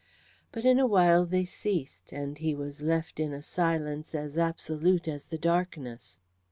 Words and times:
But 0.51 0.65
in 0.65 0.79
a 0.79 0.87
while 0.87 1.27
they 1.27 1.45
ceased, 1.45 2.11
and 2.11 2.39
he 2.39 2.55
was 2.55 2.81
left 2.81 3.19
in 3.19 3.33
a 3.33 3.43
silence 3.43 4.15
as 4.15 4.35
absolute 4.35 5.07
as 5.07 5.25
the 5.27 5.37
darkness. 5.37 6.17